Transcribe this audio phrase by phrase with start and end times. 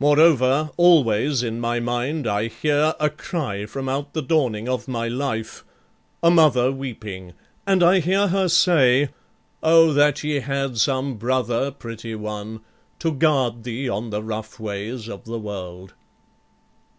[0.00, 5.08] Moreover, always in my mind I hear A cry from out the dawning of my
[5.08, 5.62] life,
[6.22, 7.34] A mother weeping,
[7.66, 9.10] and I hear her say,
[9.62, 12.60] 'O that ye had some brother, pretty one,
[13.00, 15.92] To guard thee on the rough ways of the world.'"